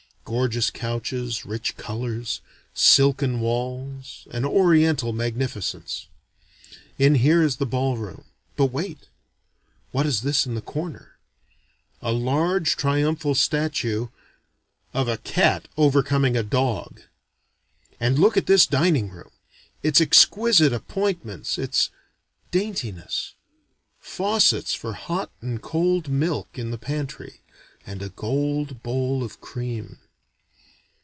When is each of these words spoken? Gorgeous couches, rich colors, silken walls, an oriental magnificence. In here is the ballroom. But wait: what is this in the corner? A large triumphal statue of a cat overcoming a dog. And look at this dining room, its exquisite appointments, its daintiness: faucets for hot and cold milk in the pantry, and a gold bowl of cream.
Gorgeous 0.23 0.69
couches, 0.69 1.45
rich 1.45 1.75
colors, 1.75 2.39
silken 2.73 3.41
walls, 3.41 4.25
an 4.31 4.45
oriental 4.45 5.11
magnificence. 5.11 6.07
In 6.97 7.15
here 7.15 7.43
is 7.43 7.57
the 7.57 7.65
ballroom. 7.65 8.23
But 8.55 8.67
wait: 8.67 9.09
what 9.91 10.05
is 10.05 10.21
this 10.21 10.45
in 10.45 10.53
the 10.55 10.61
corner? 10.61 11.17
A 12.01 12.13
large 12.13 12.77
triumphal 12.77 13.35
statue 13.35 14.07
of 14.93 15.09
a 15.09 15.17
cat 15.17 15.67
overcoming 15.75 16.37
a 16.37 16.43
dog. 16.43 17.01
And 17.99 18.17
look 18.17 18.37
at 18.37 18.45
this 18.45 18.65
dining 18.65 19.09
room, 19.09 19.31
its 19.83 19.99
exquisite 19.99 20.71
appointments, 20.71 21.57
its 21.57 21.89
daintiness: 22.51 23.33
faucets 23.99 24.73
for 24.73 24.93
hot 24.93 25.29
and 25.41 25.61
cold 25.61 26.07
milk 26.07 26.57
in 26.57 26.71
the 26.71 26.77
pantry, 26.77 27.41
and 27.85 28.01
a 28.01 28.07
gold 28.07 28.81
bowl 28.81 29.25
of 29.25 29.41
cream. 29.41 29.97